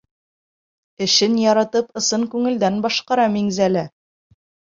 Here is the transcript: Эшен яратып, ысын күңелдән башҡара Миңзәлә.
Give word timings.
Эшен 1.07 1.35
яратып, 1.51 1.91
ысын 2.01 2.25
күңелдән 2.33 2.81
башҡара 2.87 3.27
Миңзәлә. 3.37 3.87